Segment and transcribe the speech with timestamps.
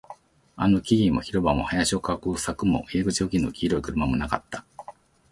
[0.55, 4.65] あの木々も、広場も、林を囲う柵も、入り口付近の黄色い車もなかった